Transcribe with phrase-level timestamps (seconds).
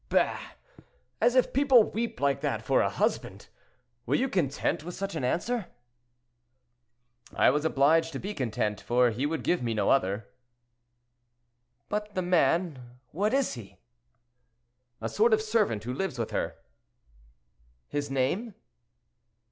[0.09, 0.39] "Bah!
[1.21, 3.49] as if people weep like that for a husband.
[4.07, 5.67] Were you content with such an answer?"
[7.35, 10.27] "I was obliged to be content, for he would give me no other."
[11.87, 13.77] "But the man—what is he?"
[15.01, 18.55] "A sort of servant who lives with her."—"His name?"